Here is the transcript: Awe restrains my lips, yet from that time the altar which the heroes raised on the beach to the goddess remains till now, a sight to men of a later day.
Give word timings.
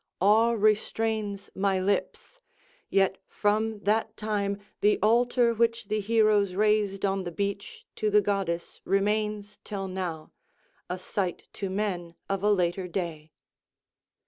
Awe 0.19 0.53
restrains 0.53 1.51
my 1.53 1.79
lips, 1.79 2.41
yet 2.89 3.19
from 3.27 3.81
that 3.81 4.17
time 4.17 4.57
the 4.79 4.97
altar 4.99 5.53
which 5.53 5.89
the 5.89 5.99
heroes 5.99 6.55
raised 6.55 7.05
on 7.05 7.23
the 7.23 7.31
beach 7.31 7.85
to 7.97 8.09
the 8.09 8.19
goddess 8.19 8.81
remains 8.83 9.59
till 9.63 9.87
now, 9.87 10.31
a 10.89 10.97
sight 10.97 11.43
to 11.53 11.69
men 11.69 12.15
of 12.27 12.41
a 12.41 12.51
later 12.51 12.87
day. 12.87 13.31